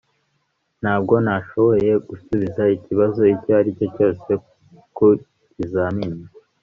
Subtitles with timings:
[0.81, 4.29] ntabwo nashoboye gusubiza ikibazo icyo ari cyo cyose
[4.95, 5.07] ku
[5.51, 6.23] kizamini